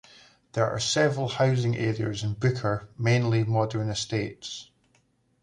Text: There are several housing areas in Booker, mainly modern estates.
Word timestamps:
There 0.53 0.67
are 0.67 0.79
several 0.79 1.27
housing 1.27 1.75
areas 1.77 2.23
in 2.23 2.33
Booker, 2.33 2.89
mainly 2.97 3.43
modern 3.43 3.87
estates. 3.87 4.71